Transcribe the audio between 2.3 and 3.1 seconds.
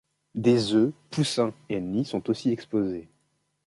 aussi exposés.